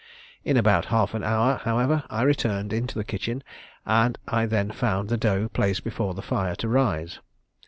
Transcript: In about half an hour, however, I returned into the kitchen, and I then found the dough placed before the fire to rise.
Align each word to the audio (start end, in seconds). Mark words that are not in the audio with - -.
In 0.43 0.57
about 0.57 0.85
half 0.85 1.13
an 1.13 1.23
hour, 1.23 1.57
however, 1.57 2.05
I 2.09 2.23
returned 2.23 2.73
into 2.73 2.95
the 2.97 3.03
kitchen, 3.03 3.43
and 3.85 4.17
I 4.27 4.47
then 4.47 4.71
found 4.71 5.09
the 5.09 5.15
dough 5.17 5.47
placed 5.47 5.83
before 5.83 6.15
the 6.15 6.23
fire 6.25 6.55
to 6.55 6.67
rise. 6.67 7.19